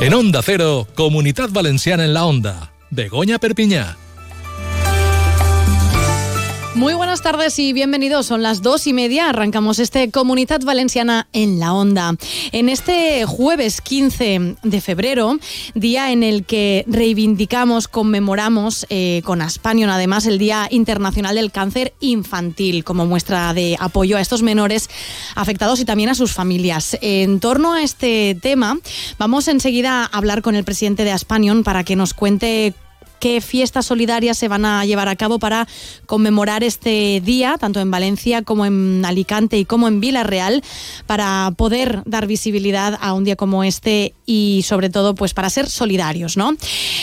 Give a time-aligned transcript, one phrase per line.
[0.00, 2.72] En Onda Cero, Comunidad Valenciana en la Onda.
[2.88, 3.98] Begoña Perpiñá.
[6.80, 8.24] Muy buenas tardes y bienvenidos.
[8.24, 9.28] Son las dos y media.
[9.28, 12.14] Arrancamos este Comunidad Valenciana en la Onda.
[12.52, 15.38] En este jueves 15 de febrero,
[15.74, 21.92] día en el que reivindicamos, conmemoramos eh, con Aspanion además el Día Internacional del Cáncer
[22.00, 24.88] Infantil como muestra de apoyo a estos menores
[25.34, 26.96] afectados y también a sus familias.
[27.02, 28.78] En torno a este tema,
[29.18, 32.72] vamos enseguida a hablar con el presidente de Aspanion para que nos cuente
[33.20, 35.68] qué fiestas solidarias se van a llevar a cabo para
[36.06, 40.62] conmemorar este día, tanto en Valencia como en Alicante y como en Villarreal,
[41.06, 45.68] para poder dar visibilidad a un día como este y sobre todo pues para ser
[45.68, 46.54] solidarios, ¿no?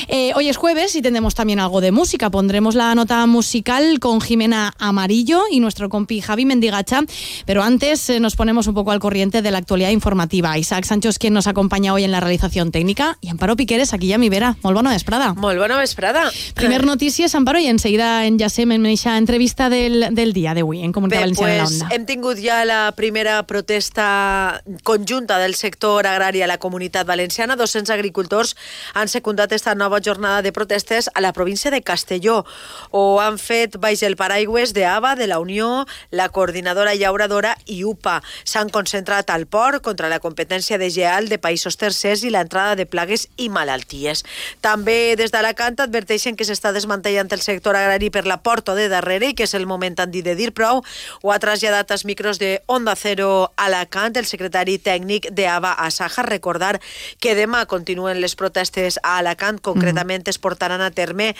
[0.08, 2.30] Eh, hoy es jueves y tendremos también algo de música.
[2.30, 7.02] Pondremos la nota musical con Jimena Amarillo y nuestro compi Javi Mendigacha,
[7.46, 10.58] pero antes eh, nos ponemos un poco al corriente de la actualidad informativa.
[10.58, 14.08] Isaac Sancho es quien nos acompaña hoy en la realización técnica y Amparo Piqueres aquí
[14.08, 14.58] ya mi vera.
[14.64, 15.34] Molt bona vesprada.
[15.36, 16.07] Molt bona vesprada.
[16.56, 21.20] Primer notícies, Amparo, i enseguida enllacem en aquesta entrevista del, del dia d'avui en Comunitat
[21.20, 21.96] Bé, Valenciana pues, en Onda.
[21.96, 27.56] hem tingut ja la primera protesta conjunta del sector agrari a la comunitat valenciana.
[27.56, 28.56] 200 agricultors
[28.94, 32.46] han secundat esta nova jornada de protestes a la província de Castelló.
[32.92, 37.84] Ho han fet baix el paraigües de AVA, de la Unió, la Coordinadora Llauradora i
[37.84, 38.22] UPA.
[38.44, 42.86] S'han concentrat al port contra la competència de GEAL de països tercers i l'entrada de
[42.86, 44.24] plagues i malalties.
[44.62, 49.32] També des d'Alacant adverteixen que s'està desmantellant el sector agrari per la porta de darrere
[49.32, 50.84] i que és el moment, han dit, de dir prou.
[51.24, 56.22] Ho ha traslladat als micros de Onda Cero Alacant el secretari tècnic d'AVA a Saja.
[56.28, 56.78] Recordar
[57.20, 61.34] que demà continuen les protestes a Alacant, concretament es portaran a terme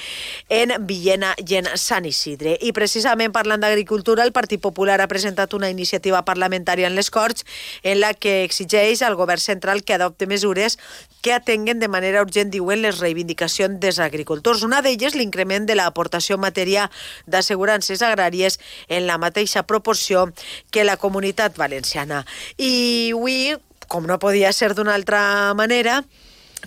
[0.50, 2.58] en Villena i en Sant Isidre.
[2.62, 7.46] I precisament parlant d'agricultura, el Partit Popular ha presentat una iniciativa parlamentària en les Corts
[7.84, 10.78] en la que exigeix al govern central que adopte mesures
[11.22, 14.47] que atenguen de manera urgent, diuen, les reivindicacions dels agricultors.
[14.48, 16.86] Una d'elles, l'increment de l'aportació en matèria
[17.28, 20.30] d'assegurances agràries en la mateixa proporció
[20.72, 22.24] que la comunitat valenciana.
[22.56, 23.58] I avui,
[23.92, 26.00] com no podia ser d'una altra manera,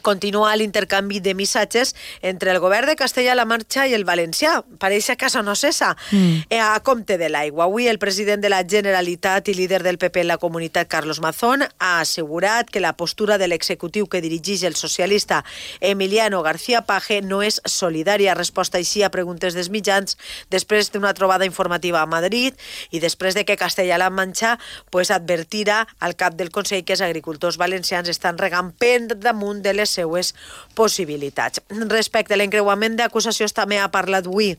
[0.01, 4.61] continua l'intercanvi de missatges entre el govern de Castella-La Marxa i el valencià.
[4.81, 5.97] Pareix que això no cessa.
[6.11, 6.47] Mm.
[6.51, 7.65] Eh, a compte de l'aigua.
[7.65, 11.65] Avui el president de la Generalitat i líder del PP en la comunitat, Carlos Mazón,
[11.79, 15.45] ha assegurat que la postura de l'executiu que dirigeix el socialista
[15.81, 18.35] Emiliano García Paje no és solidària.
[18.35, 20.17] Resposta així a preguntes dels mitjans
[20.51, 22.55] després d'una trobada informativa a Madrid
[22.91, 24.59] i després de que Castella-La Manxa
[24.91, 29.75] pues, advertirà al cap del Consell que els agricultors valencians estan regant per damunt de
[29.75, 30.35] les seues
[30.79, 31.63] possibilitats.
[31.91, 34.55] Respecte a l'encreuament d'acusacions també ha parlat avui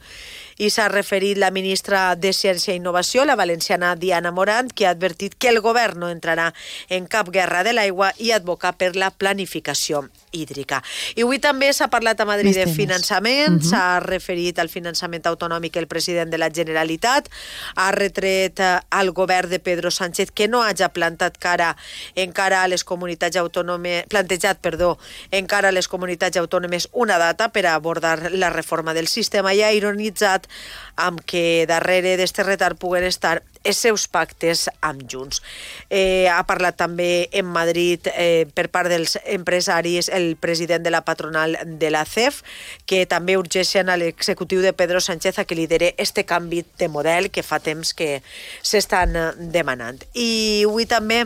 [0.62, 4.96] i s'ha referit la ministra de Ciència i Innovació, la valenciana Diana Morant, que ha
[4.96, 6.52] advertit que el govern no entrarà
[6.90, 10.81] en cap guerra de l'aigua i advoca per la planificació hídrica.
[11.16, 13.69] I avui també s'ha parlat a Madrid de finançament, uh -huh.
[13.69, 17.30] s'ha referit al finançament autonòmic el president de la Generalitat,
[17.75, 21.75] ha retret eh, al govern de Pedro Sánchez que no hagi plantat cara
[22.16, 24.97] encara a les comunitats autònomes, plantejat, perdó,
[25.31, 29.62] encara a les comunitats autònomes una data per a abordar la reforma del sistema i
[29.62, 30.47] ha ironitzat
[30.96, 35.41] amb que darrere d'este retard puguen estar els seus pactes amb Junts.
[35.89, 41.03] Eh, ha parlat també en Madrid eh, per part dels empresaris el president de la
[41.05, 42.41] patronal de la CEF,
[42.85, 47.29] que també urgeixen a l'executiu de Pedro Sánchez a que lidere este canvi de model
[47.31, 48.22] que fa temps que
[48.61, 49.16] s'estan
[49.51, 50.01] demanant.
[50.13, 51.25] I avui també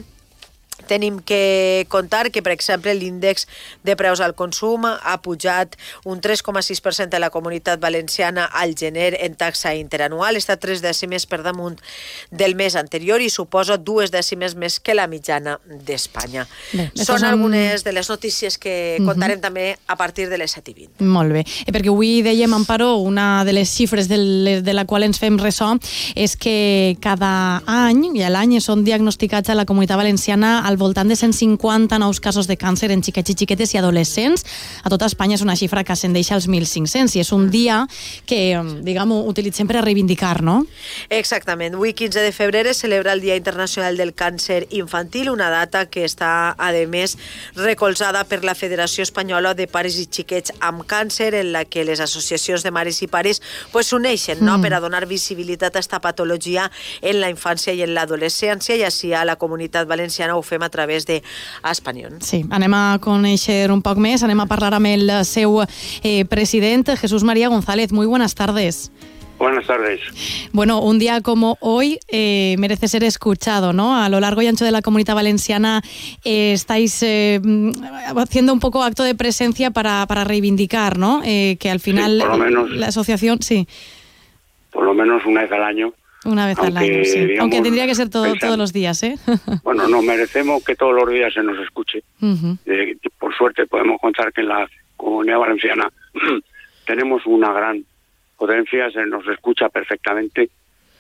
[0.88, 3.48] tenim que contar que, per exemple, l'índex
[3.84, 5.76] de preus al consum ha pujat
[6.06, 11.42] un 3,6% a la comunitat valenciana al gener en taxa interanual, està tres dècimes per
[11.44, 11.80] damunt
[12.32, 16.46] del mes anterior i suposa dues dècimes més que la mitjana d'Espanya.
[16.94, 20.74] Són són- algunes de les notícies que contarem també a partir de les 7 i
[20.74, 21.04] 20.
[21.04, 25.04] Molt bé, Eh, perquè avui dèiem, Amparo, una de les xifres del, de la qual
[25.04, 25.78] ens fem ressò
[26.16, 31.08] és que cada any, i a l'any, són diagnosticats a la comunitat valenciana al voltant
[31.08, 34.46] de 150 nous casos de càncer en xiquets i xiquetes i adolescents.
[34.82, 37.84] A tota Espanya és una xifra que ascendeix als 1.500 i és un dia
[38.26, 40.64] que, diguem-ho, utilitzem per a reivindicar, no?
[41.14, 41.78] Exactament.
[41.78, 46.06] Avui, 15 de febrer, es celebra el Dia Internacional del Càncer Infantil, una data que
[46.08, 47.16] està, a més,
[47.56, 52.02] recolzada per la Federació Espanyola de Pares i Xiquets amb Càncer, en la que les
[52.02, 53.42] associacions de mares i pares
[53.72, 54.58] pues, s'uneixen no?
[54.64, 56.72] per a donar visibilitat a esta patologia
[57.02, 60.70] en la infància i en l'adolescència, i així a la comunitat valenciana ho fem a
[60.70, 61.24] través de
[61.64, 62.22] Espanyol.
[62.22, 66.96] Sí, anem a conèixer un poc més, anem a parlar amb el seu eh, president,
[67.00, 67.92] Jesús María González.
[67.92, 68.92] Muy buenas tardes.
[69.38, 70.00] Buenas tardes.
[70.54, 73.98] Bueno, un día como hoy eh, merece ser escuchado, ¿no?
[73.98, 75.82] A lo largo y ancho de la comunidad valenciana
[76.24, 77.42] eh, estáis eh,
[78.16, 81.22] haciendo un poco acto de presencia para, para reivindicar, ¿no?
[81.26, 83.68] que al final la asociación, sí.
[84.72, 85.94] Por lo menos una vez al año.
[86.26, 87.38] Una vez al año, sí.
[87.40, 89.16] Aunque tendría que ser todo, todos los días, ¿eh?
[89.64, 92.04] bueno, no, merecemos que todos los días se nos escuche.
[93.20, 94.68] por suerte podemos contar que en la
[94.98, 95.88] comunidad valenciana
[96.86, 97.84] tenemos una gran
[98.38, 100.50] potencia, se nos escucha perfectamente,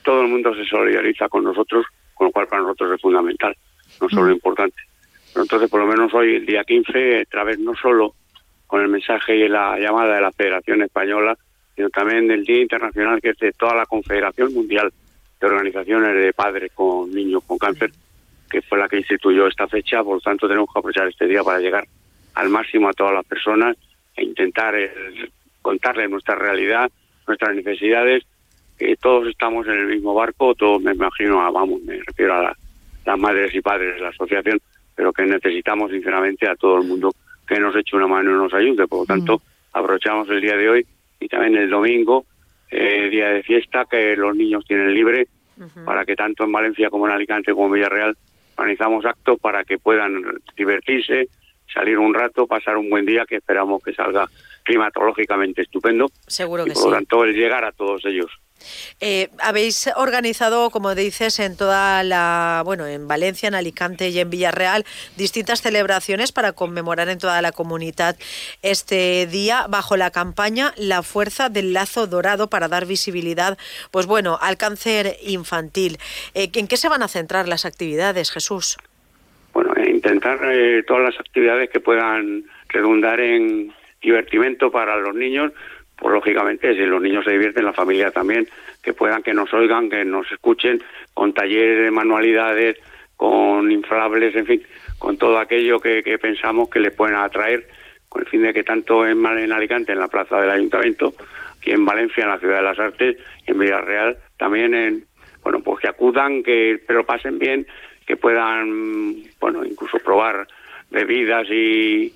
[0.03, 3.55] todo el mundo se solidariza con nosotros, con lo cual para nosotros es fundamental,
[3.99, 4.33] no solo mm.
[4.33, 4.77] importante.
[5.33, 8.13] Pero entonces, por lo menos hoy, el día 15, a través no solo
[8.67, 11.37] con el mensaje y la llamada de la Federación Española,
[11.75, 14.93] sino también del Día Internacional que es de toda la Confederación Mundial
[15.49, 17.91] de Organizaciones de Padres con Niños con Cáncer,
[18.49, 21.43] que fue la que instituyó esta fecha, por lo tanto tenemos que aprovechar este día
[21.43, 21.85] para llegar
[22.35, 23.77] al máximo a todas las personas
[24.15, 24.75] e intentar
[25.61, 26.91] contarles nuestra realidad,
[27.27, 28.23] nuestras necesidades,
[28.77, 32.55] que todos estamos en el mismo barco, todos me imagino, vamos, me refiero a
[33.05, 34.59] las madres y padres de la asociación,
[34.95, 37.11] pero que necesitamos sinceramente a todo el mundo
[37.47, 38.87] que nos eche una mano y nos ayude.
[38.87, 39.77] Por lo tanto, mm.
[39.77, 40.85] aprovechamos el día de hoy
[41.19, 42.25] y también el domingo,
[42.71, 45.27] eh, día de fiesta, que los niños tienen libre,
[45.85, 48.17] para que tanto en Valencia como en Alicante como en Villarreal
[48.57, 50.23] organizamos actos para que puedan
[50.55, 51.27] divertirse,
[51.71, 54.27] salir un rato, pasar un buen día, que esperamos que salga
[54.63, 56.09] climatológicamente estupendo.
[56.27, 58.31] Seguro que por lo tanto, el llegar a todos ellos.
[58.99, 64.29] Eh, habéis organizado, como dices, en toda la, bueno, en Valencia, en Alicante y en
[64.29, 64.85] Villarreal,
[65.17, 68.15] distintas celebraciones para conmemorar en toda la comunidad
[68.61, 73.57] este día bajo la campaña La fuerza del lazo dorado para dar visibilidad,
[73.91, 75.97] pues bueno, al cáncer infantil.
[76.33, 78.77] Eh, ¿En qué se van a centrar las actividades, Jesús?
[79.53, 85.51] Bueno, intentar eh, todas las actividades que puedan redundar en divertimento para los niños,
[85.97, 88.47] pues lógicamente si los niños se divierten, la familia también,
[88.83, 90.81] que puedan que nos oigan, que nos escuchen,
[91.13, 92.77] con talleres de manualidades,
[93.15, 94.63] con inflables, en fin,
[94.99, 97.67] con todo aquello que, pensamos que les pueden atraer,
[98.09, 101.13] con el fin de que tanto en, en Alicante, en la plaza del Ayuntamiento,
[101.57, 105.05] aquí en Valencia, en la Ciudad de las Artes, en Villarreal, también en,
[105.43, 107.65] bueno, pues que acudan, que pero pasen bien,
[108.05, 110.47] que puedan, bueno, incluso probar
[110.91, 112.13] bebidas y,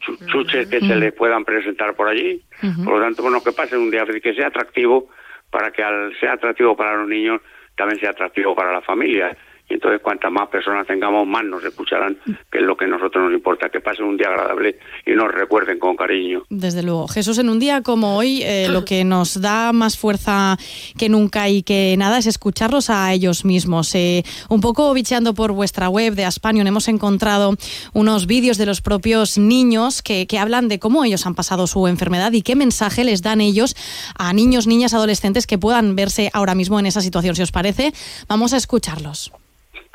[0.00, 2.42] chuches que se les puedan presentar por allí.
[2.84, 5.08] Por lo tanto, bueno, que pase un día que sea atractivo
[5.50, 7.40] para que al ser atractivo para los niños
[7.76, 9.36] también sea atractivo para la familia.
[9.74, 12.18] Entonces cuantas más personas tengamos, más nos escucharán,
[12.50, 15.32] que es lo que a nosotros nos importa, que pasen un día agradable y nos
[15.32, 16.42] recuerden con cariño.
[16.50, 17.08] Desde luego.
[17.08, 20.56] Jesús, en un día como hoy, eh, lo que nos da más fuerza
[20.98, 23.94] que nunca y que nada es escucharlos a ellos mismos.
[23.94, 27.54] Eh, un poco bicheando por vuestra web de Aspanion hemos encontrado
[27.92, 32.32] unos vídeos de los propios niños que hablan de cómo ellos han pasado su enfermedad
[32.32, 33.76] y qué mensaje les dan ellos
[34.16, 37.36] a niños, niñas, adolescentes que puedan verse ahora mismo en esa situación.
[37.36, 37.92] Si os parece,
[38.28, 39.32] vamos a escucharlos.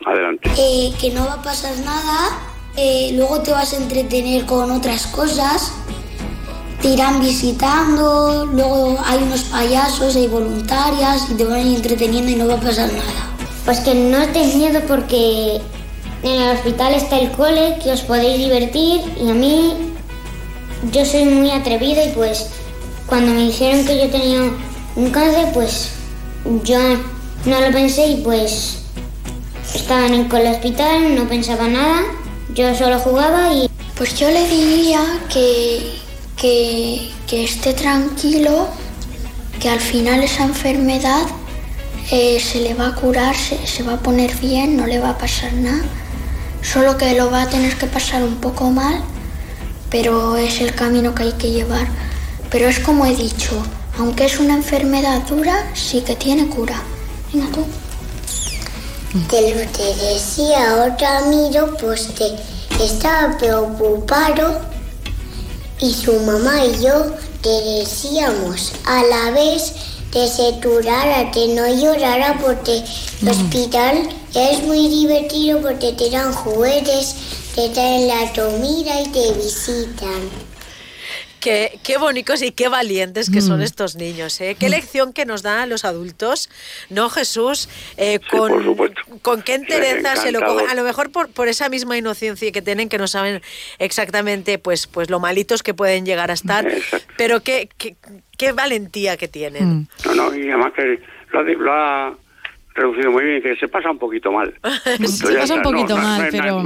[0.06, 0.52] Adelante.
[0.58, 2.30] Eh, que no va a pasar nada,
[2.78, 5.72] eh, luego te vas a entretener con otras cosas,
[6.82, 12.32] te irán visitando, luego hay unos payasos, hay voluntarias y te van a ir entreteniendo
[12.32, 13.32] y no va a pasar nada.
[13.66, 15.60] Pues que no tengas miedo porque
[16.22, 19.74] en el hospital está el cole, que os podéis divertir y a mí
[20.92, 22.52] yo soy muy atrevido y pues
[23.08, 24.52] cuando me dijeron que yo tenía
[24.96, 25.94] un cáncer pues
[26.64, 26.78] yo
[27.46, 28.85] no lo pensé y pues
[29.74, 32.02] Estaban en el hospital, no pensaba nada,
[32.54, 33.70] yo solo jugaba y...
[33.98, 36.00] Pues yo le diría que,
[36.38, 38.68] que, esté tranquilo,
[39.60, 41.24] que al final esa enfermedad
[42.12, 45.12] eh, se le va a curar, se, se, va a poner bien, no le va
[45.12, 45.84] a pasar nada,
[46.62, 49.02] solo que lo va a tener que pasar un poco mal,
[49.90, 51.88] pero es el camino que hay que llevar.
[52.52, 53.52] Pero es como he dicho,
[53.98, 56.82] aunque es una enfermedad dura, sí que tiene cura.
[57.32, 57.66] Venga tú
[59.30, 62.36] que lo que decía otro amigo, pues que
[62.84, 64.60] estaba preocupado
[65.80, 69.74] y su mamá y yo te decíamos a la vez
[70.12, 72.84] que se turara, que no llorara porque
[73.22, 77.16] el hospital es muy divertido porque te dan juguetes,
[77.56, 80.45] te traen la comida y te visitan.
[81.46, 83.62] Qué, qué bonitos y qué valientes que son mm.
[83.62, 84.42] estos niños.
[84.42, 84.58] ¿eh?
[84.60, 86.50] Qué lección que nos dan a los adultos,
[86.90, 87.70] ¿no, Jesús?
[87.98, 88.76] Eh, con,
[89.22, 90.68] con qué entereza se lo cogen.
[90.68, 93.44] A lo mejor por, por esa misma inocencia que tienen, que no saben
[93.78, 96.68] exactamente pues, pues lo malitos que pueden llegar a estar,
[97.16, 97.96] pero qué, qué,
[98.40, 99.66] qué, valentía que tienen.
[99.68, 99.88] Mm.
[100.06, 101.00] No, no, y además que
[101.32, 102.18] lo, ha,
[102.76, 104.54] reducido muy bien, que se pasa un poquito mal.
[105.08, 106.60] se pasa un poquito mal, pero...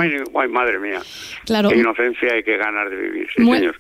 [0.50, 1.02] madre mía.
[1.46, 1.70] Claro.
[1.70, 3.28] Qué inocencia y qué ganas de vivir,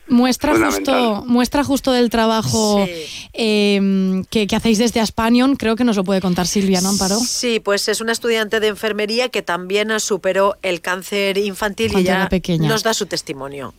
[0.07, 2.87] Muestra justo, muestra justo del trabajo
[3.33, 7.15] em, que, hacéis desde Aspanion, creo que nos lo puede contar Silvia, ¿no, Amparo?
[7.15, 12.29] Sí, pues es una estudiante de enfermería que también superó el cáncer infantil y ya
[12.59, 13.73] nos da su testimonio.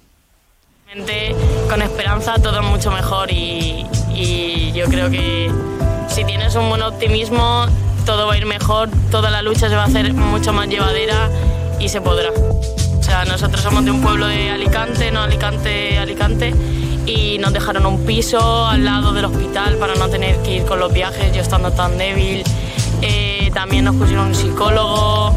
[1.68, 5.48] Con esperanza todo mucho mejor y, y yo creo que
[6.08, 7.66] si tienes un buen optimismo
[8.04, 11.30] todo va a ir mejor, toda la lucha se va a hacer mucho más llevadera
[11.78, 12.30] y se podrá.
[12.30, 16.54] O sea, nosotros somos de un pueblo de Alicante, no Alicante, Alicante,
[17.06, 20.78] y nos dejaron un piso al lado del hospital para no tener que ir con
[20.78, 22.44] los viajes, yo estando tan débil.
[23.02, 25.34] Eh, también nos pusieron un psicólogo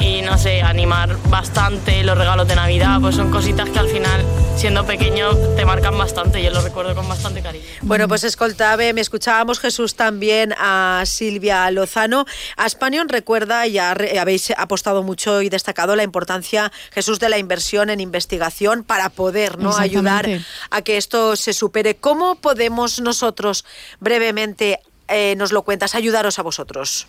[0.00, 4.24] y no sé, animar bastante los regalos de Navidad, pues son cositas que al final,
[4.56, 7.64] siendo pequeño, te marcan bastante, yo lo recuerdo con bastante cariño.
[7.82, 12.24] Bueno, pues escoltave, me escuchábamos Jesús también a Silvia Lozano.
[12.56, 17.90] A Spanion recuerda, ya habéis apostado mucho y destacado la importancia, Jesús, de la inversión
[17.90, 19.76] en investigación para poder ¿no?
[19.76, 20.26] ayudar
[20.70, 21.96] a que esto se supere.
[21.96, 23.66] ¿Cómo podemos nosotros,
[24.00, 27.06] brevemente, eh, nos lo cuentas, ayudaros a vosotros?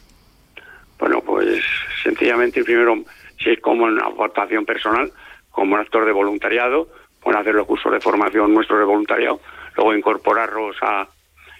[1.00, 1.64] Bueno, pues
[2.02, 3.04] sencillamente, primero,
[3.42, 5.12] si es como una aportación personal,
[5.50, 6.88] como un actor de voluntariado,
[7.22, 9.40] pueden hacer los cursos de formación nuestros de voluntariado,
[9.76, 11.08] luego incorporarlos a,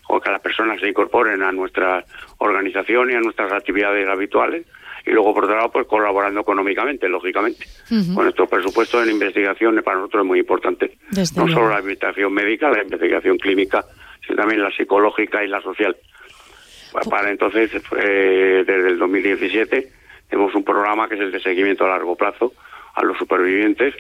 [0.08, 2.04] o que las personas se incorporen a nuestra
[2.40, 4.66] organización y a nuestras actividades habituales,
[5.06, 7.66] y luego, por otro lado, pues colaborando económicamente, lógicamente.
[7.88, 10.98] Con nuestro presupuesto en investigación para nosotros es muy importante.
[11.36, 13.84] no solo la investigación médica, la investigación clínica,
[14.26, 15.98] sino también la psicológica y la social.
[17.10, 19.92] Para entonces, desde el 2017,
[20.32, 22.54] tenemos un programa que es el de seguimiento a largo plazo
[22.96, 23.94] a los supervivientes,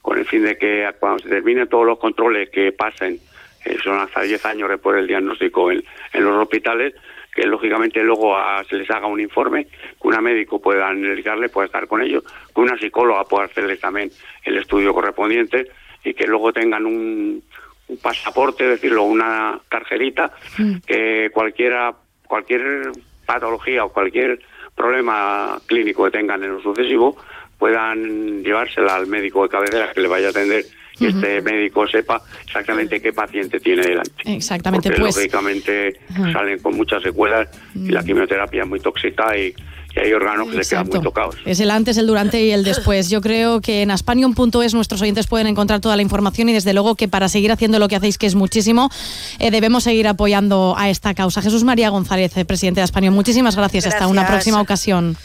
[0.00, 3.18] con el fin de que cuando se terminen todos los controles que pasen,
[3.64, 6.94] eh, son hasta 10 años después del diagnóstico en, los hospitales,
[7.34, 8.36] que lógicamente luego
[8.68, 12.22] se les haga un informe, que una médico pueda analizarle, pueda estar con ellos,
[12.54, 14.12] que una psicóloga pueda hacerles también
[14.44, 15.66] el estudio correspondiente
[16.04, 17.42] y que luego tengan un,
[17.88, 20.76] un pasaporte, decirlo, una tarjetita, mm.
[20.86, 21.92] que cualquiera
[22.28, 22.92] cualquier
[23.26, 24.38] patología o cualquier
[24.74, 27.16] problema clínico que tengan en lo sucesivo
[27.58, 30.64] puedan llevársela al médico de cabecera que le vaya a atender
[30.98, 34.22] y este médico sepa exactamente qué paciente tiene delante.
[34.24, 35.16] Exactamente, Porque, pues.
[35.16, 36.00] Lógicamente
[36.32, 39.54] salen con muchas secuelas y la quimioterapia es muy tóxica y
[39.94, 41.36] y hay órganos que se quedan muy tocados.
[41.44, 43.10] Es el antes, el durante y el después.
[43.10, 46.94] Yo creo que en aspanion.es nuestros oyentes pueden encontrar toda la información y desde luego
[46.94, 48.90] que para seguir haciendo lo que hacéis, que es muchísimo,
[49.38, 51.42] eh, debemos seguir apoyando a esta causa.
[51.42, 53.86] Jesús María González, eh, presidente de Aspanion, muchísimas gracias.
[53.86, 55.16] Hasta una próxima ocasión.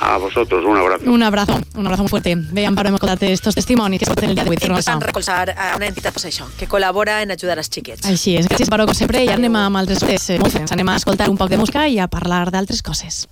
[0.00, 1.10] A vosotros, un abrazo.
[1.10, 2.36] Un abrazo, un abrazo muy fuerte.
[2.36, 4.82] Vean, para escoltar estos testimonios que en el día de hoy.
[4.86, 8.06] Van recolzar a una entitat pues això, que colabora en ajudar als xiquets.
[8.06, 8.46] Així és.
[8.46, 9.24] Gràcies, Paro, com sempre.
[9.26, 10.30] I anem amb altres coses.
[10.30, 13.26] Eh, anem a escoltar un poc de música i a parlar d'altres coses.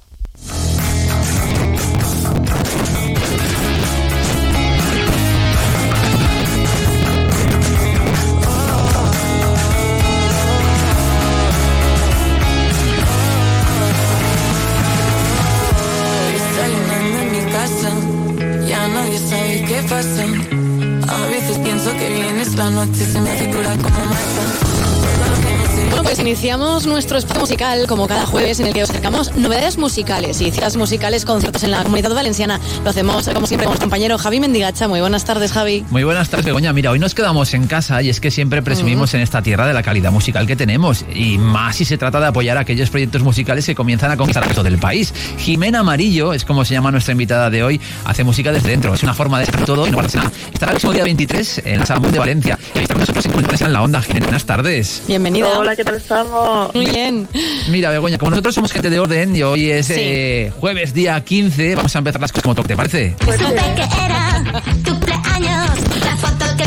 [22.77, 24.17] Vienes la noche se me figura como mata.
[24.37, 24.66] Bueno,
[26.07, 30.41] pues iniciamos nuestro espacio musical como cada jueves en el que os acercamos novedades musicales
[30.41, 32.61] y citas musicales, conciertos en la comunidad valenciana.
[32.85, 34.87] Lo hacemos como siempre con nuestro compañero Javi Mendigacha.
[34.87, 35.85] Muy buenas tardes, Javi.
[35.91, 36.73] Muy buenas tardes, Begoña.
[36.73, 39.75] Mira, hoy nos quedamos en casa y es que siempre presumimos en esta tierra de
[39.75, 43.67] la calidad musical que tenemos y más si se trata de apoyar aquellos proyectos musicales
[43.67, 45.13] que comienzan a conquistar el resto del país.
[45.39, 47.81] Jimena Amarillo es como se llama nuestra invitada de hoy.
[48.05, 48.95] Hace música desde dentro.
[48.95, 50.31] Es una forma de hacer todo y no nada.
[50.53, 52.57] Estará el próximo día 23 en la Sala de Valencia.
[52.77, 54.01] Y está con nosotros en la onda.
[54.03, 55.03] Jimena, buenas tardes.
[55.09, 55.59] Bienvenida.
[55.59, 56.75] Hola, ¿qué tal estamos?
[56.75, 57.29] Muy bien.
[57.69, 61.75] Mira, Begoña, como nosotros somos gente de orden y hoy es eh, jueves día 15,
[61.77, 63.17] vamos a empezar las cosas como toque, ¿te parece?
[63.25, 64.45] Pues Supe que era
[64.85, 65.71] tu cumpleaños,
[66.05, 66.65] la foto que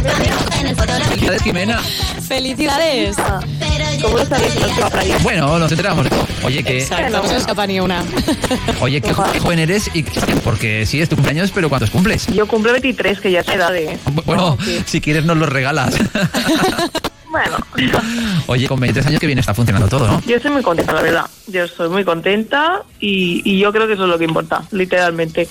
[0.60, 1.80] en el Felicidades, Jimena.
[2.28, 3.18] Felicidades.
[4.02, 6.08] ¿Cómo sabéis que Bueno, nos enteramos.
[6.44, 6.80] Oye, que...
[6.80, 8.04] Exacto, no se escapa ni una.
[8.82, 9.90] Oye, ¿qué, joven eres?
[9.94, 10.04] y
[10.44, 12.28] Porque sí, es tu cumpleaños, pero ¿cuántos cumples?
[12.28, 13.98] Yo cumplo 23, que ya es edad de...
[14.26, 15.96] Bueno, si quieres nos lo regalas.
[17.30, 17.58] Bueno.
[18.48, 20.22] Oye, con 23 años que bien está funcionando todo, ¿no?
[20.22, 21.26] Yo estoy muy contenta, la verdad.
[21.52, 25.48] Yo estoy muy contenta y, yo creo que eso es lo que importa, literalmente.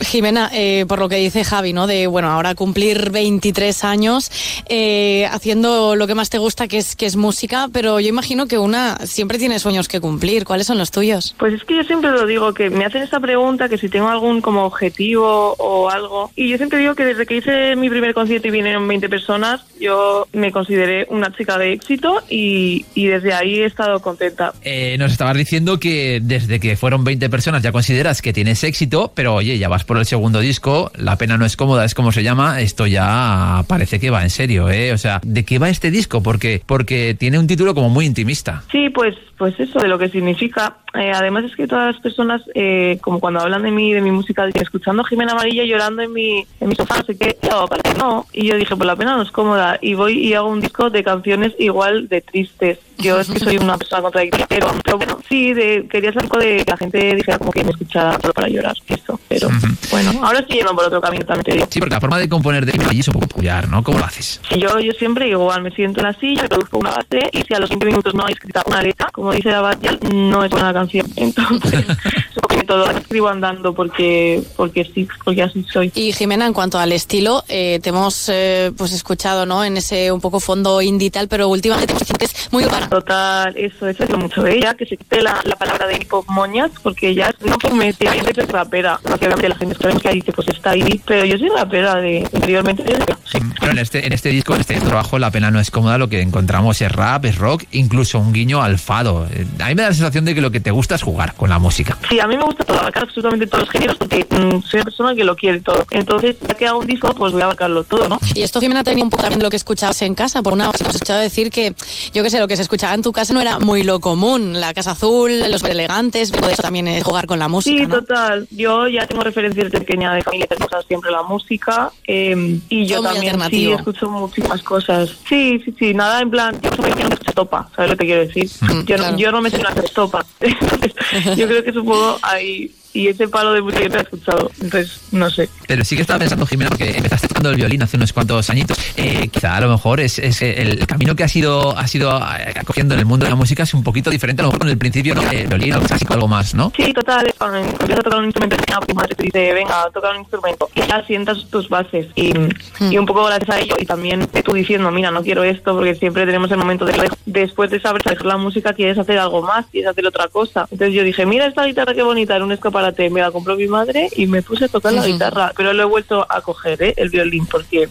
[0.00, 1.86] Jimena, eh, por lo que dice Javi, ¿no?
[1.86, 4.30] De, bueno, ahora cumplir 23 años
[4.68, 8.46] eh, haciendo lo que más te gusta, que es, que es música, pero yo imagino
[8.46, 10.44] que una siempre tiene sueños que cumplir.
[10.44, 11.34] ¿Cuáles son los tuyos?
[11.38, 14.08] Pues es que yo siempre lo digo, que me hacen esta pregunta, que si tengo
[14.08, 16.30] algún como objetivo o algo.
[16.34, 19.60] Y yo siempre digo que desde que hice mi primer concierto y vinieron 20 personas,
[19.80, 24.52] yo me consideré una chica de éxito y, y desde ahí he estado contenta.
[24.62, 29.12] Eh, nos estabas diciendo que desde que fueron 20 personas ya consideras que tienes éxito,
[29.14, 32.12] pero oye, ya vas por el segundo disco, La pena no es cómoda, es como
[32.12, 34.92] se llama, esto ya parece que va en serio, ¿eh?
[34.92, 36.22] O sea, ¿de qué va este disco?
[36.22, 38.62] Porque, porque tiene un título como muy intimista.
[38.70, 40.76] Sí, pues, pues eso, de lo que significa.
[40.94, 44.12] Eh, además es que todas las personas, eh, como cuando hablan de mí, de mi
[44.12, 47.66] música, dicen, escuchando Jimena Amarilla llorando en mi, en mi sofá, no sé qué, yo,
[47.98, 48.24] no.
[48.32, 49.80] Y yo dije, pues la pena no es cómoda.
[49.82, 52.78] Y voy y hago un disco de canciones igual de tristes.
[52.98, 56.38] Yo es que soy una persona contradictoria, pero, pero bueno, sí, de, quería ser algo
[56.38, 59.18] de que la gente dijera como que me escuchara solo para llorar, eso.
[59.26, 59.48] Pero
[59.90, 61.66] bueno, ahora estoy yendo por otro camino, también te digo.
[61.68, 63.82] Sí, porque la forma de componer de Amarilla es un poco peculiar, ¿no?
[63.82, 64.40] ¿Cómo lo haces?
[64.56, 67.58] Yo, yo siempre igual me siento en la silla, produzco una base y si a
[67.58, 70.72] los 20 minutos no hay escrita una letra, como dice la ya no es buena
[70.72, 71.06] canción.
[71.16, 71.84] Entonces,
[72.72, 75.92] todo escribo andando porque, porque sí, porque así soy.
[75.94, 79.62] Y Jimena, en cuanto al estilo, eh, te hemos eh, pues escuchado ¿no?
[79.62, 82.88] en ese un poco fondo indie tal, pero últimamente te sientes muy urbana.
[82.88, 86.10] Total, eso, eso es mucho de ella, que se quite la, la palabra de hip
[86.14, 89.56] hop moñas, porque ya no me decía, yo soy rapera, porque obviamente la
[89.90, 92.84] gente que dice, pues está ahí, pero yo soy rapera de anteriormente.
[93.30, 95.98] Sí, pero en este, en este disco, en este trabajo, La pena no es cómoda,
[95.98, 99.26] lo que encontramos es rap, es rock, incluso un guiño al fado.
[99.30, 101.34] Eh, A mí me da la sensación de que lo que te gusta es jugar
[101.34, 101.98] con la música.
[102.08, 104.84] Sí, a mí me gusta todo, abarcar absolutamente todos los géneros, porque mm, soy una
[104.84, 105.84] persona que lo quiere todo.
[105.90, 108.18] Entonces, ya que hago un disco, pues voy a abarcarlo todo, ¿no?
[108.34, 110.42] Y esto, Jimena, tenía un poco también de lo que escuchabas en casa.
[110.42, 111.74] Por una vez, hemos escuchado decir que,
[112.12, 114.60] yo qué sé, lo que se escuchaba en tu casa no era muy lo común.
[114.60, 117.76] La casa azul, los elegantes, todo eso también es jugar con la música.
[117.82, 117.96] Sí, ¿no?
[118.00, 118.46] total.
[118.50, 122.86] Yo ya tengo referencias de pequeña de familia que escucha siempre la música eh, y
[122.86, 125.10] yo Todo también sí escucho muchísimas cosas.
[125.28, 127.96] Sí, sí, sí, nada en plan, yo soy que no me escucha topa, ¿sabes lo
[127.96, 128.50] que quiero decir?
[128.60, 130.24] Mm, yo, no- yo no me sé una estopa.
[130.40, 130.92] Entonces,
[131.36, 133.98] yo creo que es un poco ahí really y ese palo de música que te
[133.98, 134.50] he escuchado.
[134.60, 135.48] Entonces, no sé.
[135.66, 138.76] Pero sí que estaba pensando, Jimena, porque empezaste tocando el violín hace unos cuantos añitos.
[138.96, 142.54] Eh, quizá a lo mejor es, es el camino que has ido, has ido eh,
[142.64, 144.42] cogiendo en el mundo de la música es un poquito diferente.
[144.42, 145.22] A lo mejor con el principio, ¿no?
[145.30, 146.72] Eh, violín, algo clásico, algo más, ¿no?
[146.76, 150.10] Sí, total, cuando empiezas a tocar un instrumento, mi madre madre te dice, venga, toca
[150.10, 152.32] un instrumento, y ya sientas tus bases, y,
[152.80, 155.94] y un poco gracias a ello, y también tú diciendo, mira, no quiero esto, porque
[155.94, 159.66] siempre tenemos el momento de, después de saber hacer la música, quieres hacer algo más,
[159.66, 160.66] quieres hacer otra cosa.
[160.70, 163.66] Entonces yo dije, mira esta guitarra qué bonita, era un escaparate, me la compró mi
[163.66, 166.94] madre, y me puse a tocar la guitarra, pero lo he vuelto a coger, ¿eh?
[166.96, 167.88] el violín, porque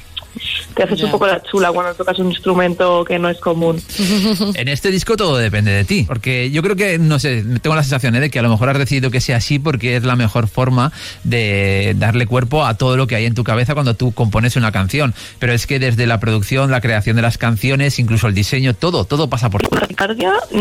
[0.75, 1.05] te haces Ya.
[1.05, 3.81] un poco la chula cuando tocas un instrumento que no es común.
[4.55, 7.83] En este disco todo depende de ti, porque yo creo que, no sé, tengo la
[7.83, 8.19] sensación ¿eh?
[8.21, 10.91] de que a lo mejor has decidido que sea así porque es la mejor forma
[11.23, 14.71] de darle cuerpo a todo lo que hay en tu cabeza cuando tú compones una
[14.71, 15.13] canción.
[15.39, 19.05] Pero es que desde la producción, la creación de las canciones, incluso el diseño, todo,
[19.05, 19.67] todo pasa por ti.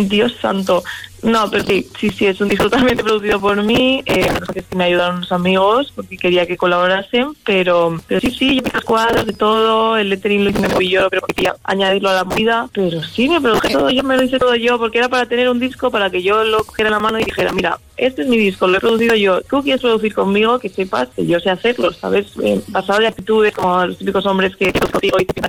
[0.09, 0.83] Dios santo.
[1.23, 4.03] No, pero sí, sí, sí, es un disco totalmente producido por mí.
[4.07, 8.63] Eh, que me ayudaron unos amigos porque quería que colaborasen, pero, pero sí, sí, yo
[8.67, 12.69] hice cuadros de todo, el lettering lo hice yo, pero quería añadirlo a la movida.
[12.73, 15.49] Pero sí, me produje todo, yo me lo hice todo yo, porque era para tener
[15.49, 18.29] un disco para que yo lo cogiera en la mano y dijera, mira, este es
[18.29, 19.43] mi disco, lo he producido yo.
[19.43, 22.29] Tú quieres producir conmigo, que sepas que yo sé hacerlo, ¿sabes?
[22.43, 25.41] Eh, de actitudes como los típicos hombres que contigo y te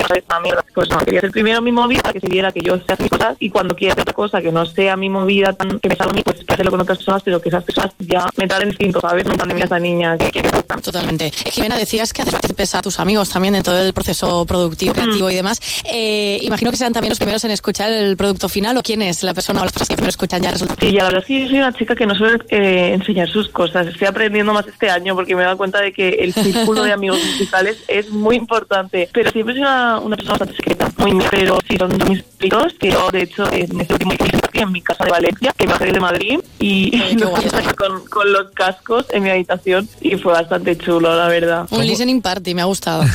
[0.43, 0.63] mierda.
[0.73, 3.37] Pues no, quería ser primero mi movida, que se viera que yo sé hacer cosas
[3.39, 6.15] y cuando quiera hacer otra cosa que no sea mi movida que me salga a
[6.15, 8.99] mí, pues que hacerlo con otras personas, pero que esas personas ya me traen distinto,
[9.01, 9.25] ¿sabes?
[9.25, 10.49] No tan de esa niña que quiere
[10.81, 11.27] Totalmente.
[11.27, 14.93] Eh, Jimena, decías que haces partícipes a tus amigos también en todo el proceso productivo,
[14.93, 15.59] creativo y demás.
[15.85, 19.23] Eh, imagino que serán también los primeros en escuchar el producto final o quién es
[19.23, 20.75] la persona o las personas que primero escuchan ya resulta.
[20.79, 23.29] Sí, ya la verdad es que yo soy una chica que no suele eh, enseñar
[23.29, 23.87] sus cosas.
[23.87, 26.93] Estoy aprendiendo más este año porque me he dado cuenta de que el círculo de
[26.93, 29.09] amigos musicales es muy importante.
[29.11, 30.91] Pero siempre soy una, una persona bastante secreta.
[30.97, 31.23] Muy.
[31.29, 34.13] Pero sí, son mis amigos que yo, de hecho, en este último
[34.61, 37.15] en mi casa de Valencia, que me bajé de Madrid y Ay,
[37.77, 41.67] con, con los cascos en mi habitación y fue bastante chulo, la verdad.
[41.71, 43.03] Un listening party, me ha gustado.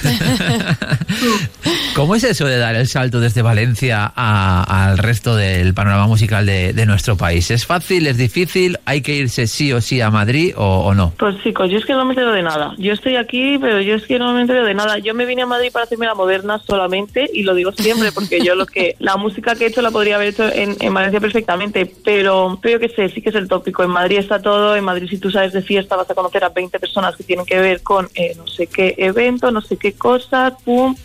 [1.95, 6.45] ¿Cómo es eso de dar el salto desde Valencia a- al resto del panorama musical
[6.45, 7.51] de, de nuestro país?
[7.51, 8.07] ¿Es fácil?
[8.07, 8.79] ¿Es difícil?
[8.85, 11.15] ¿Hay que irse sí o sí a Madrid o, o no?
[11.19, 12.75] Pues chicos, yo es que no me entero de nada.
[12.79, 14.99] Yo estoy aquí, pero yo es que no me entero de nada.
[14.99, 18.45] Yo me vine a Madrid para hacerme la moderna solamente y lo digo siempre porque
[18.45, 21.21] yo lo que la música que he hecho la podría haber hecho en, en Valencia
[21.21, 22.26] perfectamente, pero
[22.61, 23.83] pero yo qué sé, sí que es el tópico.
[23.83, 26.49] En Madrid está todo, en Madrid si tú sabes de fiesta vas a conocer a
[26.51, 29.93] 20 personas que tienen que ver con eh, no sé qué evento, no sé qué
[29.93, 30.97] cosas, pum.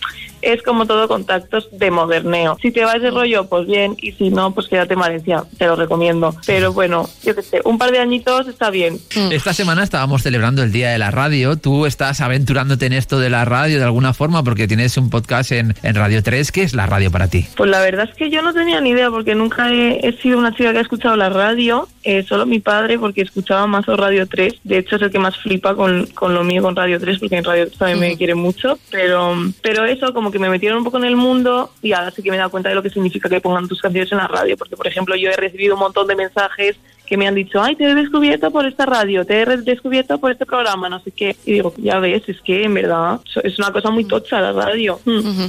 [0.42, 2.58] Es como todo contactos de moderneo.
[2.62, 5.66] Si te va ese rollo, pues bien, y si no, pues quédate en Valencia, te
[5.66, 6.36] lo recomiendo.
[6.46, 9.00] Pero bueno, yo qué sé, un par de añitos está bien.
[9.32, 11.58] Esta semana estábamos celebrando el Día de la Radio.
[11.58, 15.52] Tú estás aventurándote en esto de la radio de alguna forma porque tienes un podcast
[15.52, 16.52] en, en Radio 3.
[16.52, 17.46] ¿Qué es la radio para ti?
[17.56, 20.38] Pues la verdad es que yo no tenía ni idea porque nunca he, he sido
[20.38, 23.96] una chica que ha escuchado la radio, eh, solo mi padre porque escuchaba más o
[23.96, 27.00] Radio 3, de hecho es el que más flipa con, con lo mío con Radio
[27.00, 30.50] 3 porque en Radio 3 también me quiere mucho, pero, pero eso como que me
[30.50, 32.76] metieron un poco en el mundo y ahora sí que me he dado cuenta de
[32.76, 35.36] lo que significa que pongan tus canciones en la radio, porque por ejemplo yo he
[35.36, 36.78] recibido un montón de mensajes
[37.12, 40.32] que me han dicho, ay, te he descubierto por esta radio, te he descubierto por
[40.32, 41.36] este programa, no sé qué.
[41.46, 44.98] Y digo, ya ves, es que en verdad es una cosa muy tocha la radio.
[45.04, 45.48] Mm.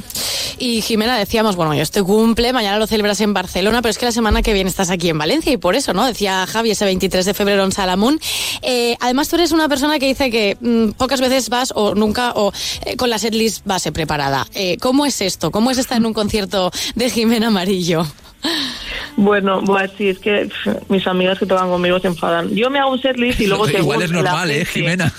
[0.59, 4.07] Y Jimena, decíamos, bueno, yo este cumple, mañana lo celebras en Barcelona, pero es que
[4.07, 6.05] la semana que viene estás aquí en Valencia y por eso, ¿no?
[6.05, 8.19] Decía Javi ese 23 de febrero en Salamún.
[8.63, 12.33] Eh, además, tú eres una persona que dice que mm, pocas veces vas o nunca
[12.35, 12.53] o
[12.87, 14.49] eh, con la setlist base preparada.
[14.53, 15.53] Eh, ¿Cómo es esto?
[15.53, 18.05] ¿Cómo es estar en un concierto de Jimena Amarillo?
[19.17, 20.49] Bueno, bueno, sí, es que
[20.89, 22.55] mis amigas que tocan conmigo se enfadan.
[22.55, 25.13] Yo me hago un setlist y luego Igual es normal, ¿eh, Jimena?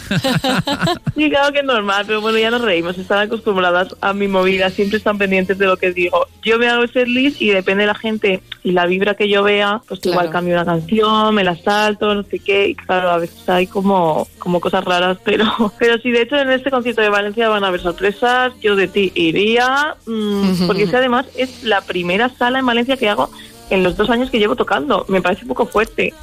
[1.15, 4.69] sí, claro que es normal, pero bueno, ya nos reímos, están acostumbradas a mi movida,
[4.69, 6.27] siempre están pendientes de lo que digo.
[6.43, 9.43] Yo me hago el setlist y depende de la gente y la vibra que yo
[9.43, 13.17] vea, pues igual cambio una canción, me la salto, no sé qué, y claro, a
[13.17, 17.09] veces hay como, como cosas raras, pero, pero sí, de hecho en este concierto de
[17.09, 21.81] Valencia van a haber sorpresas, yo de ti iría, mm, porque es además es la
[21.81, 23.29] primera sala en Valencia que hago
[23.69, 25.05] en los dos años que llevo tocando.
[25.07, 26.13] Me parece un poco fuerte.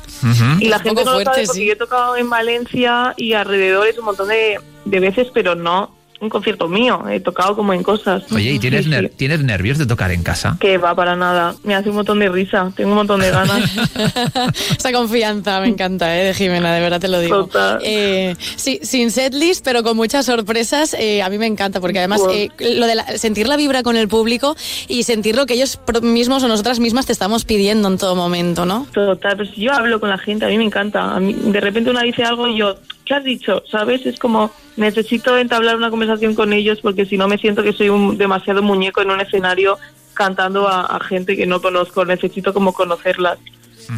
[0.61, 4.05] Y la gente no lo sabe porque yo he tocado en Valencia y alrededores un
[4.05, 8.31] montón de, de veces, pero no un concierto mío, he tocado como en cosas.
[8.31, 10.57] Oye, ¿y tienes, tienes nervios de tocar en casa?
[10.61, 13.71] Que va para nada, me hace un montón de risa, tengo un montón de ganas.
[14.79, 16.25] Esa confianza me encanta, ¿eh?
[16.25, 17.49] de Jimena, de verdad te lo digo.
[17.83, 22.21] Eh, sí, sin setlist, pero con muchas sorpresas, eh, a mí me encanta, porque además
[22.31, 24.57] eh, lo de sentir la vibra con el público
[24.89, 28.67] y sentir lo que ellos mismos o nosotras mismas te estamos pidiendo en todo momento,
[28.67, 28.87] ¿no?
[28.93, 31.15] Total, pues yo hablo con la gente, a mí me encanta.
[31.15, 32.77] A mí, de repente una dice algo y yo,
[33.11, 33.65] ¿qué has dicho?
[33.69, 34.07] ¿Sabes?
[34.07, 37.89] Es como necesito entablar una conversación con ellos porque si no me siento que soy
[37.89, 39.79] un demasiado muñeco en un escenario
[40.15, 42.05] cantando a, gente que no conozco.
[42.05, 43.41] Necesito como conocerlas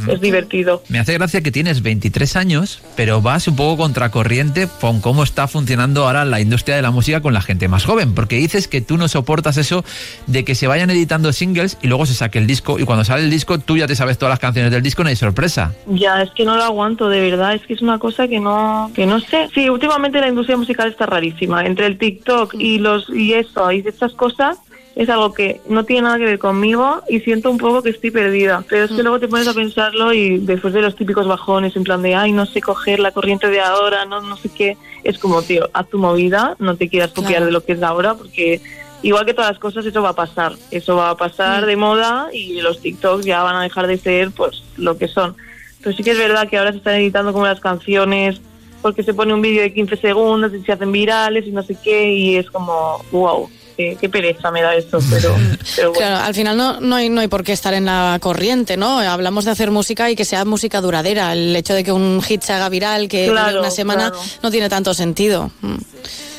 [0.09, 0.83] es divertido.
[0.89, 5.49] Me hace gracia que tienes 23 años, pero vas un poco contracorriente con cómo está
[5.49, 8.81] funcionando ahora la industria de la música con la gente más joven, porque dices que
[8.81, 9.85] tú no soportas eso
[10.27, 13.23] de que se vayan editando singles y luego se saque el disco y cuando sale
[13.23, 15.75] el disco tú ya te sabes todas las canciones del disco, no hay sorpresa.
[15.87, 18.91] Ya, es que no lo aguanto, de verdad, es que es una cosa que no,
[18.95, 19.49] que no sé.
[19.55, 23.79] Sí, últimamente la industria musical está rarísima, entre el TikTok y los y eso, y
[23.87, 24.59] estas cosas
[24.95, 28.11] es algo que no tiene nada que ver conmigo y siento un poco que estoy
[28.11, 28.65] perdida.
[28.69, 29.03] Pero es que mm.
[29.03, 32.33] luego te pones a pensarlo y después de los típicos bajones, en plan de, ay,
[32.33, 35.89] no sé coger la corriente de ahora, no, no sé qué, es como, tío, haz
[35.89, 38.61] tu movida, no te quieras copiar de lo que es ahora porque
[39.03, 40.53] igual que todas las cosas, eso va a pasar.
[40.71, 41.67] Eso va a pasar mm.
[41.67, 45.37] de moda y los TikToks ya van a dejar de ser pues lo que son.
[45.83, 48.41] Pero sí que es verdad que ahora se están editando como las canciones
[48.83, 51.77] porque se pone un vídeo de 15 segundos y se hacen virales y no sé
[51.83, 55.35] qué y es como, wow qué, pereza me da esto, pero,
[55.95, 58.99] Claro, al final no, no, hay, no hay por qué estar en la corriente, ¿no?
[58.99, 61.33] Hablamos de hacer música y que sea música duradera.
[61.33, 64.69] El hecho de que un hit se haga viral, que dure una semana, no tiene
[64.69, 65.51] tanto sentido.
[65.61, 65.77] Mm.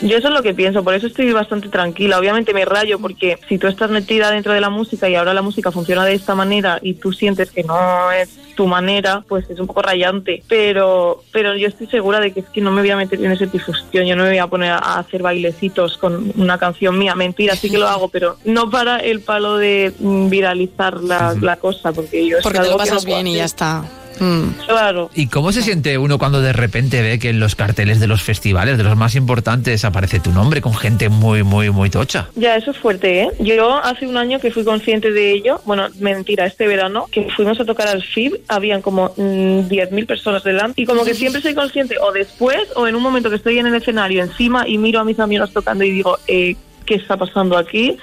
[0.02, 2.20] Yo eso es lo que pienso, por eso estoy bastante tranquila.
[2.20, 5.42] Obviamente me rayo porque si tú estás metida dentro de la música y ahora la
[5.42, 9.60] música funciona de esta manera y tú sientes que no es tu manera, pues es
[9.60, 10.44] un poco rayante.
[10.48, 13.32] Pero, pero yo estoy segura de que es que no me voy a meter en
[13.32, 17.16] ese difusión, yo no me voy a poner a hacer bailecitos con una canción mía.
[17.16, 21.92] Mentira, sí que lo hago, pero no para el palo de viralizar la, la cosa,
[21.92, 23.86] porque yo porque te lo pasas bien y ya está.
[24.20, 24.66] Mm.
[24.68, 25.10] Claro.
[25.14, 28.22] ¿Y cómo se siente uno cuando de repente ve que en los carteles de los
[28.22, 32.30] festivales, de los más importantes, aparece tu nombre con gente muy, muy, muy tocha?
[32.36, 33.30] Ya, eso es fuerte, ¿eh?
[33.40, 37.60] Yo hace un año que fui consciente de ello, bueno, mentira, este verano, que fuimos
[37.60, 41.54] a tocar al FIB, habían como 10.000 mm, personas delante, y como que siempre soy
[41.54, 45.00] consciente, o después, o en un momento que estoy en el escenario encima y miro
[45.00, 47.98] a mis amigos tocando y digo, eh, ¿qué está pasando aquí?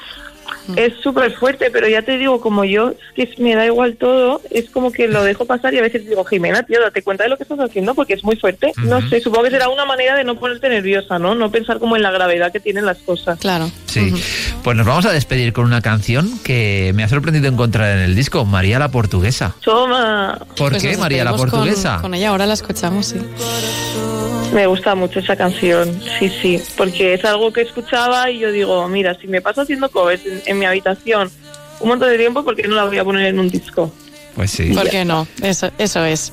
[0.76, 4.40] Es súper fuerte, pero ya te digo, como yo, es que me da igual todo,
[4.50, 7.30] es como que lo dejo pasar y a veces digo, Jimena, tío, date cuenta de
[7.30, 8.72] lo que estás haciendo porque es muy fuerte.
[8.78, 11.34] No sé, supongo que será una manera de no ponerte nerviosa, ¿no?
[11.34, 13.38] No pensar como en la gravedad que tienen las cosas.
[13.38, 13.70] Claro.
[13.86, 14.12] Sí.
[14.62, 18.14] Pues nos vamos a despedir con una canción que me ha sorprendido encontrar en el
[18.14, 19.54] disco, María la Portuguesa.
[19.62, 20.38] Toma.
[20.56, 21.98] ¿Por pues qué María la Portuguesa?
[22.00, 23.16] Con, ella ahora la escuchamos, sí.
[24.52, 28.88] Me gusta mucho esa canción, sí, sí, porque es algo que escuchaba y yo digo,
[28.88, 31.30] mira, si me paso haciendo covers en mi habitación
[31.80, 33.92] un montón de tiempo, porque no la voy a poner en un disco?
[34.34, 34.72] Pues sí.
[34.72, 35.26] ¿Por qué no?
[35.42, 36.32] Eso, eso es.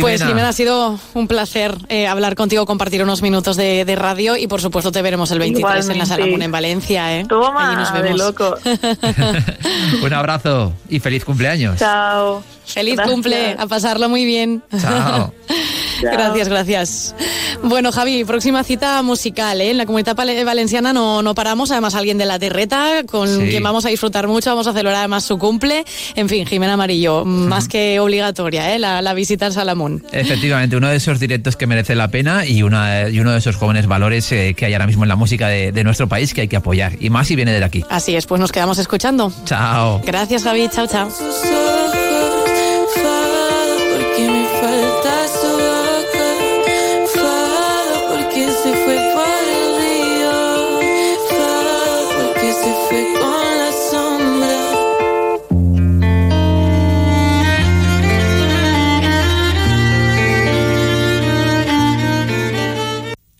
[0.00, 4.46] Pues Jimena, ha sido un placer eh, hablar contigo, compartir unos minutos de, radio y
[4.46, 7.18] por supuesto te veremos el 23 en la Salamuna en Valencia.
[7.18, 7.26] ¿eh?
[7.28, 8.18] Toma, nos vemos.
[8.18, 8.56] loco.
[10.02, 11.78] un abrazo y feliz cumpleaños.
[11.78, 12.42] Chao.
[12.64, 14.62] Feliz cumple, a pasarlo muy bien.
[14.80, 15.34] Chao.
[16.02, 17.14] Gracias, gracias.
[17.62, 19.70] Bueno, Javi, próxima cita musical, ¿eh?
[19.70, 23.84] En la comunidad valenciana no, no paramos, además alguien de la terreta, con quien vamos
[23.86, 25.84] a disfrutar mucho, vamos a celebrar además su cumple.
[26.14, 28.78] En fin, Jimena Amarillo, más que obligatoria, ¿eh?
[28.78, 30.02] La, visita al Salamón.
[30.10, 33.56] Efectivamente, uno de esos directos que merece la pena y, una, y uno de esos
[33.56, 36.42] jóvenes valores eh, que hay ahora mismo en la música de, de nuestro país que
[36.42, 36.92] hay que apoyar.
[36.98, 37.84] Y más si viene de aquí.
[37.90, 39.32] Así es, pues nos quedamos escuchando.
[39.44, 40.00] Chao.
[40.04, 40.68] Gracias, Javi.
[40.68, 41.08] Chao, chao.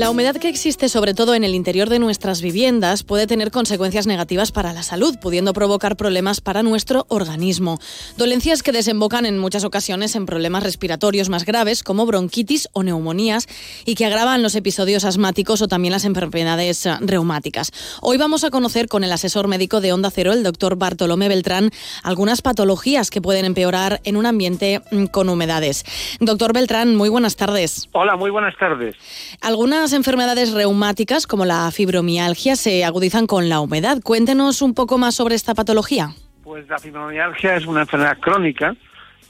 [0.00, 4.06] La humedad que existe sobre todo en el interior de nuestras viviendas puede tener consecuencias
[4.06, 7.78] negativas para la salud, pudiendo provocar problemas para nuestro organismo.
[8.16, 13.46] Dolencias que desembocan en muchas ocasiones en problemas respiratorios más graves como bronquitis o neumonías
[13.84, 17.70] y que agravan los episodios asmáticos o también las enfermedades eh, reumáticas.
[18.00, 21.72] Hoy vamos a conocer con el asesor médico de Onda Cero, el doctor Bartolomé Beltrán,
[22.02, 25.84] algunas patologías que pueden empeorar en un ambiente mm, con humedades.
[26.20, 27.86] Doctor Beltrán, muy buenas tardes.
[27.92, 28.96] Hola, muy buenas tardes.
[29.42, 34.00] Algunas enfermedades reumáticas como la fibromialgia se agudizan con la humedad.
[34.02, 36.10] Cuéntenos un poco más sobre esta patología.
[36.42, 38.74] Pues la fibromialgia es una enfermedad crónica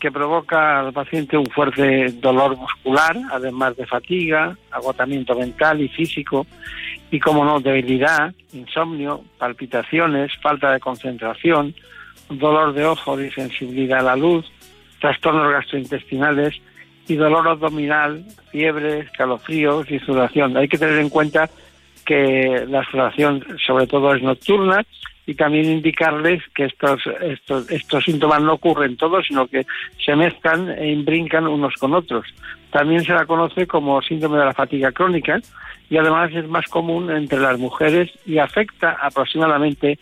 [0.01, 6.46] que provoca al paciente un fuerte dolor muscular, además de fatiga, agotamiento mental y físico,
[7.11, 11.75] y como no, debilidad, insomnio, palpitaciones, falta de concentración,
[12.31, 14.51] dolor de ojo, disensibilidad a la luz,
[15.01, 16.61] trastornos gastrointestinales
[17.08, 20.56] y dolor abdominal, fiebre, escalofríos y sudoración.
[20.56, 21.50] Hay que tener en cuenta
[22.04, 24.84] que la sudoración sobre todo es nocturna
[25.26, 29.64] y también indicarles que estos, estos, estos síntomas no ocurren todos, sino que
[30.04, 32.26] se mezclan e imbrincan unos con otros.
[32.70, 35.38] También se la conoce como síndrome de la fatiga crónica
[35.88, 39.98] y además es más común entre las mujeres y afecta aproximadamente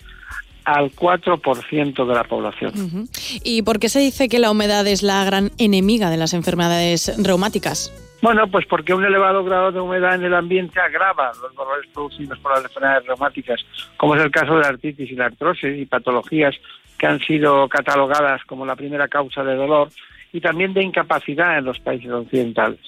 [0.68, 3.08] al 4% de la población.
[3.42, 7.10] ¿Y por qué se dice que la humedad es la gran enemiga de las enfermedades
[7.24, 7.90] reumáticas?
[8.20, 12.38] Bueno, pues porque un elevado grado de humedad en el ambiente agrava los dolores producidos
[12.40, 13.64] por las enfermedades reumáticas,
[13.96, 16.54] como es el caso de la artritis y la artrosis y patologías
[16.98, 19.88] que han sido catalogadas como la primera causa de dolor
[20.34, 22.80] y también de incapacidad en los países occidentales.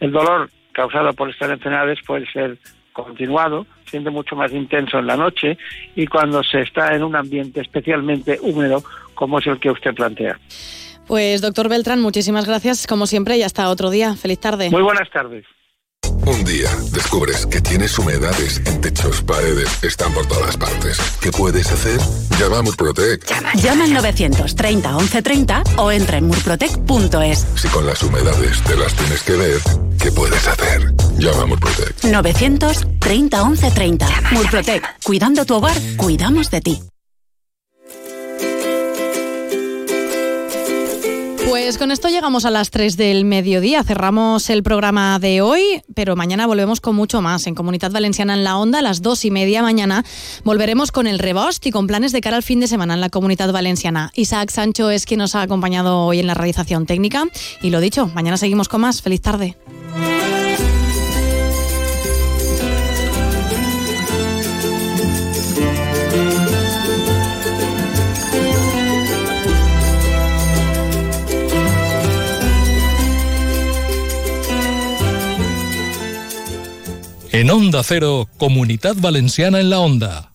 [0.00, 2.58] El dolor causado por estas enfermedades puede ser
[3.04, 5.58] continuado, siendo mucho más intenso en la noche
[5.94, 8.82] y cuando se está en un ambiente especialmente húmedo
[9.14, 10.38] como es el que usted plantea.
[11.06, 14.14] Pues doctor Beltrán, muchísimas gracias como siempre y hasta otro día.
[14.14, 14.70] Feliz tarde.
[14.70, 15.44] Muy buenas tardes.
[16.26, 20.98] Un día descubres que tienes humedades en techos, paredes, están por todas partes.
[21.20, 21.98] ¿Qué puedes hacer?
[22.38, 23.26] Llama a Murprotec.
[23.26, 27.46] Llama, Llama al 930 1130 o entra en murprotec.es.
[27.56, 29.58] Si con las humedades te las tienes que ver,
[30.00, 30.92] ¿qué puedes hacer?
[31.18, 32.04] Llama a Murprotec.
[33.00, 34.06] 930 1130.
[34.32, 35.02] Murprotec.
[35.02, 36.80] Cuidando tu hogar, cuidamos de ti.
[41.48, 43.82] Pues con esto llegamos a las 3 del mediodía.
[43.82, 47.48] Cerramos el programa de hoy, pero mañana volvemos con mucho más.
[47.48, 50.04] En Comunidad Valenciana en la Onda, a las 2 y media mañana,
[50.44, 53.10] volveremos con el rebost y con planes de cara al fin de semana en la
[53.10, 54.12] Comunidad Valenciana.
[54.14, 57.24] Isaac Sancho es quien nos ha acompañado hoy en la realización técnica.
[57.62, 59.02] Y lo dicho, mañana seguimos con más.
[59.02, 59.56] Feliz tarde.
[77.32, 80.28] En Onda Cero, Comunidad Valenciana en la Onda.